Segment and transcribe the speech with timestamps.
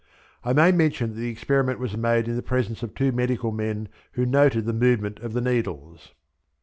[0.43, 3.87] I may mention that the experiment was made in the presence of two medical men
[4.13, 6.15] who noted the movement of the needles.